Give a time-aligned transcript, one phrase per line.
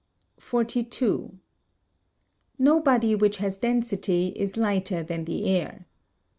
[0.39, 1.37] 42.
[2.57, 5.85] No body which has density is lighter than the air.